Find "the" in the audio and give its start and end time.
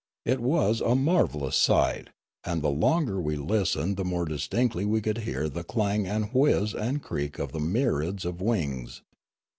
2.63-2.71, 3.97-4.03, 5.47-5.63, 7.51-7.59